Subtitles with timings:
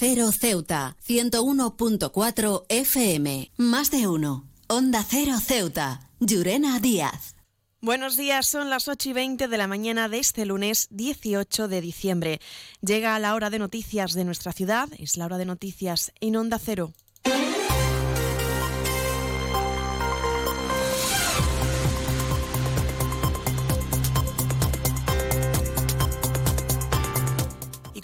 [0.00, 3.50] Cero Ceuta, 101.4 FM.
[3.56, 4.48] Más de uno.
[4.68, 6.08] Onda Cero Ceuta.
[6.20, 7.34] Llurena Díaz.
[7.80, 11.80] Buenos días, son las 8 y 20 de la mañana de este lunes 18 de
[11.80, 12.40] diciembre.
[12.80, 16.60] Llega la hora de noticias de nuestra ciudad, es la hora de noticias en Onda
[16.60, 16.92] Cero.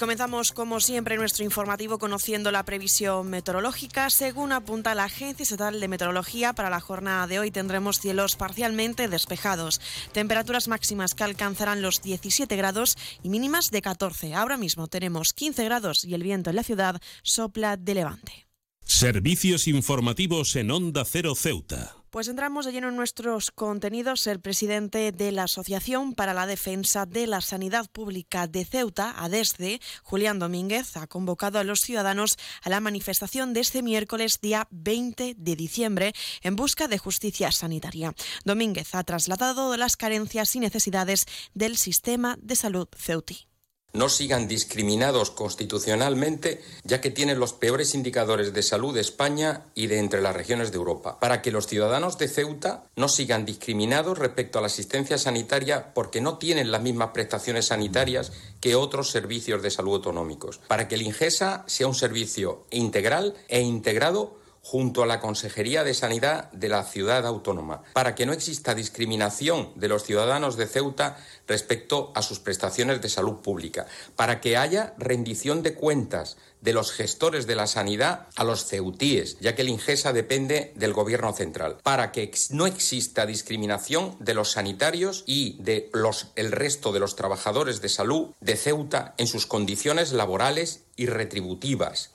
[0.04, 4.10] Comenzamos, como siempre, nuestro informativo conociendo la previsión meteorológica.
[4.10, 9.08] Según apunta la Agencia Estatal de Meteorología, para la jornada de hoy tendremos cielos parcialmente
[9.08, 9.80] despejados,
[10.12, 14.34] temperaturas máximas que alcanzarán los 17 grados y mínimas de 14.
[14.34, 18.46] Ahora mismo tenemos 15 grados y el viento en la ciudad sopla de levante.
[18.84, 22.03] Servicios informativos en Onda Cero Ceuta.
[22.14, 24.28] Pues entramos de lleno en nuestros contenidos.
[24.28, 29.80] El presidente de la Asociación para la Defensa de la Sanidad Pública de Ceuta, ADESDE,
[30.04, 35.34] Julián Domínguez, ha convocado a los ciudadanos a la manifestación de este miércoles, día 20
[35.36, 36.12] de diciembre,
[36.42, 38.14] en busca de justicia sanitaria.
[38.44, 43.48] Domínguez ha trasladado las carencias y necesidades del sistema de salud ceutí
[43.94, 49.86] no sigan discriminados constitucionalmente, ya que tienen los peores indicadores de salud de España y
[49.86, 54.18] de entre las regiones de Europa, para que los ciudadanos de Ceuta no sigan discriminados
[54.18, 59.62] respecto a la asistencia sanitaria porque no tienen las mismas prestaciones sanitarias que otros servicios
[59.62, 65.06] de salud autonómicos, para que el INGESA sea un servicio integral e integrado junto a
[65.06, 70.04] la Consejería de Sanidad de la ciudad autónoma, para que no exista discriminación de los
[70.04, 73.86] ciudadanos de Ceuta respecto a sus prestaciones de salud pública,
[74.16, 79.38] para que haya rendición de cuentas de los gestores de la sanidad a los ceutíes,
[79.38, 84.52] ya que el INGESA depende del gobierno central, para que no exista discriminación de los
[84.52, 89.44] sanitarios y de los, el resto de los trabajadores de salud de Ceuta en sus
[89.46, 92.14] condiciones laborales y retributivas,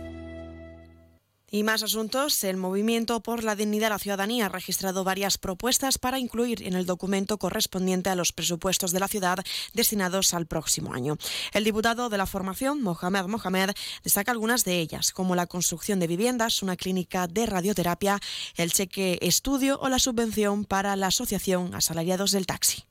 [1.53, 2.41] Y más asuntos.
[2.45, 6.75] El Movimiento por la Dignidad de la Ciudadanía ha registrado varias propuestas para incluir en
[6.75, 9.37] el documento correspondiente a los presupuestos de la ciudad
[9.73, 11.17] destinados al próximo año.
[11.51, 16.07] El diputado de la formación, Mohamed Mohamed, destaca algunas de ellas, como la construcción de
[16.07, 18.21] viviendas, una clínica de radioterapia,
[18.55, 22.85] el cheque estudio o la subvención para la Asociación Asalariados del Taxi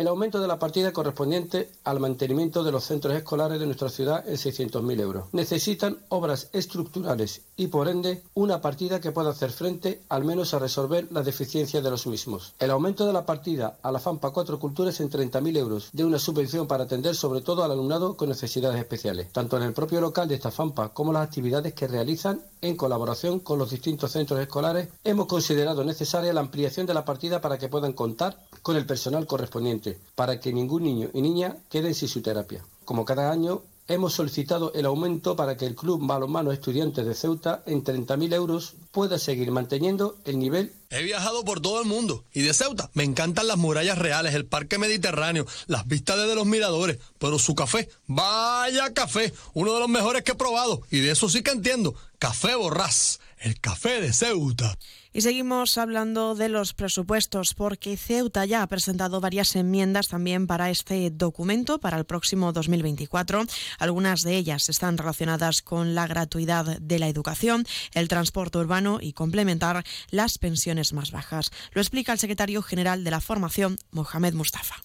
[0.00, 4.26] el aumento de la partida correspondiente al mantenimiento de los centros escolares de nuestra ciudad
[4.26, 5.26] en 600.000 euros.
[5.32, 10.58] Necesitan obras estructurales y, por ende, una partida que pueda hacer frente al menos a
[10.58, 12.54] resolver las deficiencias de los mismos.
[12.58, 16.18] El aumento de la partida a la FAMPA 4 Culturas en 30.000 euros de una
[16.18, 20.26] subvención para atender sobre todo al alumnado con necesidades especiales, tanto en el propio local
[20.26, 24.88] de esta FAMPA como las actividades que realizan en colaboración con los distintos centros escolares.
[25.04, 29.26] Hemos considerado necesaria la ampliación de la partida para que puedan contar con el personal
[29.26, 32.64] correspondiente, para que ningún niño y niña queden sin su terapia.
[32.86, 37.64] Como cada año, hemos solicitado el aumento para que el Club Balonmano Estudiantes de Ceuta
[37.66, 40.72] en 30.000 euros pueda seguir manteniendo el nivel.
[40.90, 44.46] He viajado por todo el mundo y de Ceuta me encantan las murallas reales, el
[44.46, 49.88] parque mediterráneo, las vistas desde los miradores, pero su café, vaya café, uno de los
[49.88, 54.12] mejores que he probado y de eso sí que entiendo, café borrás, el café de
[54.12, 54.76] Ceuta.
[55.12, 60.70] Y seguimos hablando de los presupuestos porque Ceuta ya ha presentado varias enmiendas también para
[60.70, 63.44] este documento para el próximo 2024.
[63.80, 69.12] Algunas de ellas están relacionadas con la gratuidad de la educación, el transporte urbano y
[69.12, 71.50] complementar las pensiones más bajas.
[71.72, 74.76] Lo explica el secretario general de la formación, Mohamed Mustafa.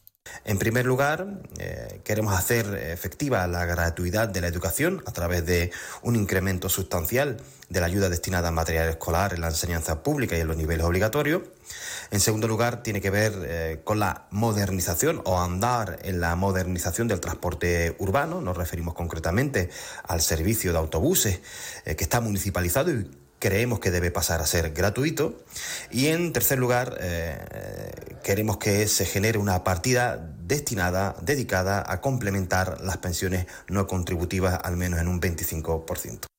[0.44, 5.72] En primer lugar, eh, queremos hacer efectiva la gratuidad de la educación a través de
[6.02, 7.38] un incremento sustancial
[7.70, 10.86] de la ayuda destinada a material escolar en la enseñanza pública y en los niveles
[10.86, 11.44] obligatorios.
[12.12, 17.08] En segundo lugar, tiene que ver eh, con la modernización o andar en la modernización
[17.08, 18.42] del transporte urbano.
[18.42, 19.70] Nos referimos concretamente
[20.04, 21.42] al servicio de autobuses
[21.86, 23.10] eh, que está municipalizado y
[23.46, 25.38] creemos que debe pasar a ser gratuito.
[25.92, 27.38] Y en tercer lugar, eh,
[28.24, 34.78] queremos que se genere una partida destinada, dedicada a complementar las pensiones no contributivas al
[34.78, 36.35] menos en un 25%.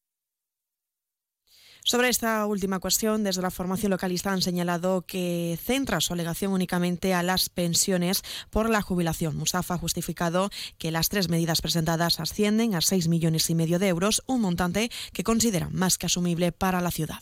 [1.88, 7.14] Sobre esta última cuestión, desde la formación localista han señalado que centra su alegación únicamente
[7.14, 9.36] a las pensiones por la jubilación.
[9.36, 13.86] Mustafa ha justificado que las tres medidas presentadas ascienden a 6 millones y medio de
[13.86, 17.20] euros, un montante que consideran más que asumible para la ciudad.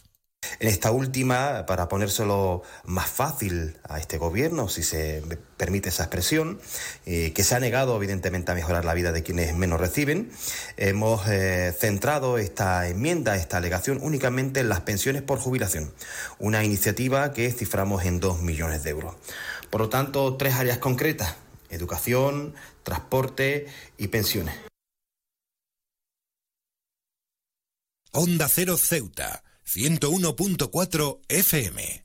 [0.61, 5.23] En esta última, para ponérselo más fácil a este gobierno, si se
[5.57, 6.61] permite esa expresión,
[7.07, 10.31] eh, que se ha negado evidentemente a mejorar la vida de quienes menos reciben,
[10.77, 15.93] hemos eh, centrado esta enmienda, esta alegación únicamente en las pensiones por jubilación,
[16.39, 19.15] una iniciativa que ciframos en 2 millones de euros.
[19.71, 21.35] Por lo tanto, tres áreas concretas,
[21.71, 23.67] educación, transporte
[23.99, 24.55] y pensiones.
[28.13, 32.05] Onda Cero Ceuta, 101.4 FM.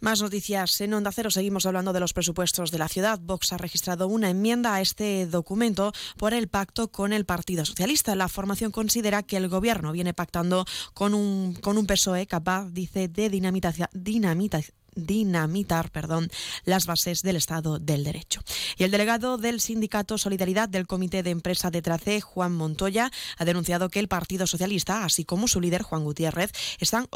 [0.00, 0.80] Más noticias.
[0.80, 3.20] En Onda Cero seguimos hablando de los presupuestos de la ciudad.
[3.20, 8.14] Vox ha registrado una enmienda a este documento por el pacto con el Partido Socialista.
[8.14, 10.64] La formación considera que el gobierno viene pactando
[10.94, 14.64] con un, con un PSOE capaz, dice, de dinamitar, dinamitar,
[15.00, 16.30] dinamitar perdón,
[16.64, 18.42] las bases del Estado del Derecho.
[18.76, 23.44] Y el delegado del Sindicato Solidaridad del Comité de Empresa de Trace, Juan Montoya, ha
[23.44, 27.06] denunciado que el Partido Socialista, así como su líder, Juan Gutiérrez, están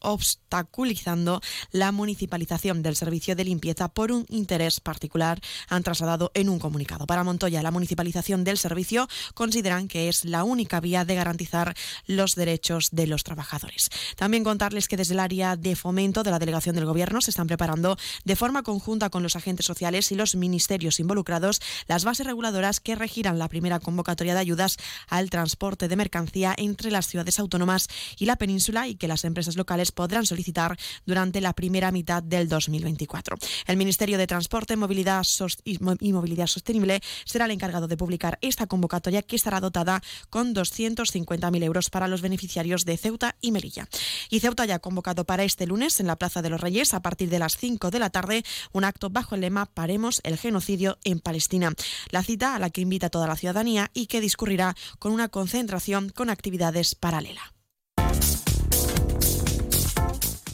[0.00, 1.40] obstaculizando
[1.70, 7.06] la municipalización del servicio de limpieza por un interés particular, han trasladado en un comunicado.
[7.06, 11.74] Para Montoya, la municipalización del servicio consideran que es la única vía de garantizar
[12.06, 13.90] los derechos de los trabajadores.
[14.16, 17.46] También contarles que desde el área de fomento de la delegación del Gobierno se están
[17.46, 22.80] preparando de forma conjunta con los agentes sociales y los ministerios involucrados las bases reguladoras
[22.80, 24.76] que regirán la primera convocatoria de ayudas
[25.08, 27.88] al transporte de mercancía entre las ciudades autónomas
[28.18, 30.76] y la península y que las empresas locales podrán solicitar
[31.06, 33.36] durante la primera mitad del 2024.
[33.66, 35.24] El Ministerio de Transporte Movilidad
[35.64, 41.62] y Movilidad Sostenible será el encargado de publicar esta convocatoria que estará dotada con 250.000
[41.62, 43.88] euros para los beneficiarios de Ceuta y Melilla.
[44.30, 47.02] Y Ceuta ya ha convocado para este lunes en la Plaza de los Reyes a
[47.02, 50.98] partir de las 5 de la tarde un acto bajo el lema Paremos el genocidio
[51.04, 51.72] en Palestina.
[52.10, 56.10] La cita a la que invita toda la ciudadanía y que discurrirá con una concentración
[56.10, 57.44] con actividades paralelas.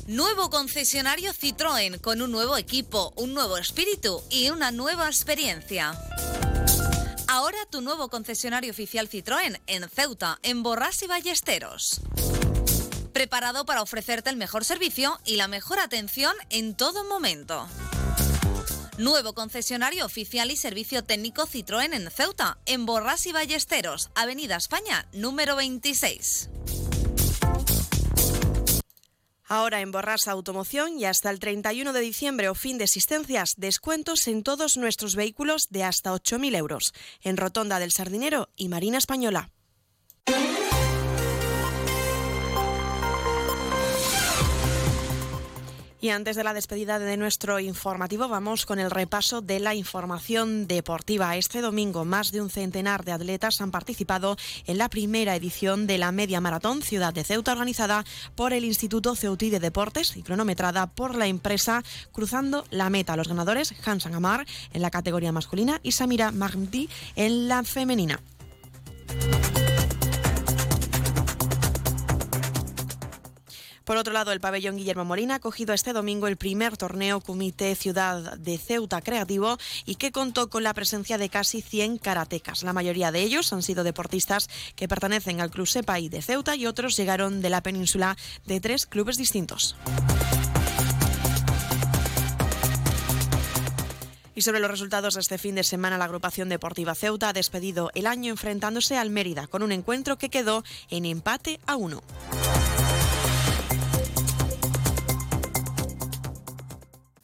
[0.07, 5.97] Nuevo concesionario Citroën con un nuevo equipo, un nuevo espíritu y una nueva experiencia.
[7.29, 12.01] Ahora tu nuevo concesionario oficial Citroën en Ceuta, en Borras y Ballesteros
[13.21, 17.69] preparado para ofrecerte el mejor servicio y la mejor atención en todo momento.
[18.97, 25.07] Nuevo concesionario oficial y servicio técnico Citroën en Ceuta, en Borras y Ballesteros, Avenida España,
[25.13, 26.49] número 26.
[29.45, 34.27] Ahora en Borras Automoción y hasta el 31 de diciembre o fin de existencias, descuentos
[34.29, 39.51] en todos nuestros vehículos de hasta 8.000 euros, en Rotonda del Sardinero y Marina Española.
[46.03, 50.67] Y antes de la despedida de nuestro informativo, vamos con el repaso de la información
[50.67, 51.37] deportiva.
[51.37, 55.99] Este domingo, más de un centenar de atletas han participado en la primera edición de
[55.99, 60.87] la Media Maratón Ciudad de Ceuta, organizada por el Instituto Ceutí de Deportes y cronometrada
[60.87, 63.15] por la empresa Cruzando la Meta.
[63.15, 68.21] Los ganadores, Hansan Amar en la categoría masculina y Samira Magdi en la femenina.
[73.91, 77.75] Por otro lado, el pabellón Guillermo Molina ha cogido este domingo el primer torneo Comité
[77.75, 82.63] Ciudad de Ceuta Creativo y que contó con la presencia de casi 100 karatecas.
[82.63, 86.67] La mayoría de ellos han sido deportistas que pertenecen al Club Sepai de Ceuta y
[86.67, 88.17] otros llegaron de la península
[88.47, 89.75] de tres clubes distintos.
[94.37, 97.91] Y sobre los resultados de este fin de semana, la agrupación deportiva Ceuta ha despedido
[97.97, 102.05] el año enfrentándose al Mérida con un encuentro que quedó en empate a uno.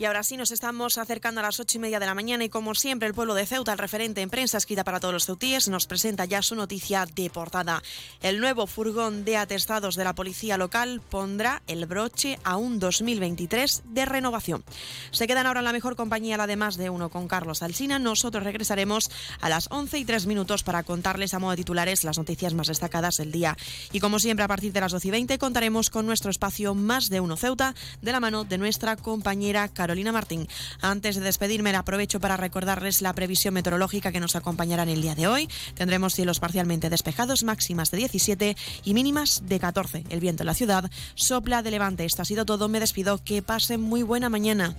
[0.00, 2.48] Y ahora sí nos estamos acercando a las ocho y media de la mañana y
[2.48, 5.68] como siempre el pueblo de Ceuta, el referente en prensa escrita para todos los ceutíes,
[5.68, 7.82] nos presenta ya su noticia de portada.
[8.22, 13.82] El nuevo furgón de atestados de la policía local pondrá el broche a un 2023
[13.92, 14.64] de renovación.
[15.10, 17.98] Se quedan ahora en la mejor compañía, la de más de uno, con Carlos Alsina.
[17.98, 19.10] Nosotros regresaremos
[19.42, 22.68] a las 11 y 3 minutos para contarles a modo de titulares las noticias más
[22.68, 23.54] destacadas del día.
[23.92, 27.10] Y como siempre, a partir de las 12 y 20 contaremos con nuestro espacio Más
[27.10, 30.46] de uno Ceuta de la mano de nuestra compañera Carlos Carolina Martín.
[30.82, 35.16] Antes de despedirme, aprovecho para recordarles la previsión meteorológica que nos acompañará en el día
[35.16, 35.48] de hoy.
[35.74, 40.04] Tendremos cielos parcialmente despejados, máximas de 17 y mínimas de 14.
[40.10, 42.04] El viento en la ciudad sopla de levante.
[42.04, 42.68] Esto ha sido todo.
[42.68, 43.18] Me despido.
[43.18, 44.76] Que pasen muy buena mañana.